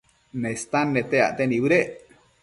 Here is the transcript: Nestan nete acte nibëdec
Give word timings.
Nestan 0.43 0.87
nete 0.95 1.17
acte 1.25 1.43
nibëdec 1.51 1.89